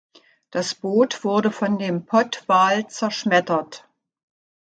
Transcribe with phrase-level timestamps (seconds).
[0.49, 3.87] Das Boot wurde von dem Pottwahl zerschmettert.